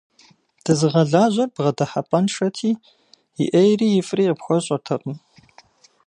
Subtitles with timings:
[0.63, 2.71] Дызыгъэлажьэр бгъэдыхьэпӏэншэти,
[3.41, 5.17] и ӏейри ифӏри къыпхуэщӏэртэкъым.